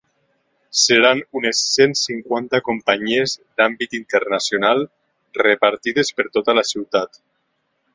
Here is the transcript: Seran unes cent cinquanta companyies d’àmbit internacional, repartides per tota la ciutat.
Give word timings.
Seran 0.83 1.19
unes 1.39 1.59
cent 1.73 1.93
cinquanta 2.05 2.61
companyies 2.71 3.37
d’àmbit 3.61 3.95
internacional, 4.01 4.85
repartides 5.45 6.15
per 6.21 6.31
tota 6.39 6.61
la 6.63 6.71
ciutat. 6.75 7.27